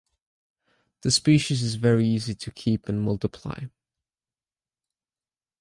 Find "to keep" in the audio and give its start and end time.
2.33-2.89